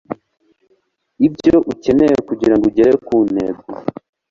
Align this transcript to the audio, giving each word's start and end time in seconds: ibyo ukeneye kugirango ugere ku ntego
ibyo 1.27 1.55
ukeneye 1.71 2.15
kugirango 2.27 2.65
ugere 2.69 2.93
ku 3.05 3.15
ntego 3.31 3.63